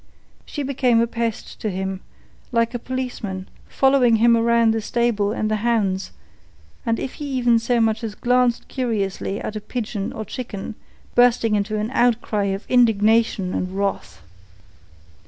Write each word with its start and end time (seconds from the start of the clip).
She 0.47 0.63
became 0.63 0.99
a 0.99 1.05
pest 1.05 1.59
to 1.61 1.69
him, 1.69 2.01
like 2.51 2.73
a 2.73 2.79
policeman 2.79 3.47
following 3.69 4.15
him 4.15 4.35
around 4.35 4.71
the 4.73 4.81
stable 4.81 5.31
and 5.31 5.51
the 5.51 5.57
hounds, 5.57 6.09
and, 6.87 6.99
if 6.99 7.13
he 7.21 7.25
even 7.25 7.59
so 7.59 7.79
much 7.79 8.03
as 8.03 8.15
glanced 8.15 8.67
curiously 8.67 9.39
at 9.39 9.55
a 9.55 9.61
pigeon 9.61 10.11
or 10.11 10.25
chicken, 10.25 10.73
bursting 11.13 11.53
into 11.53 11.77
an 11.77 11.91
outcry 11.93 12.45
of 12.45 12.65
indignation 12.67 13.53
and 13.53 13.77
wrath. 13.77 14.23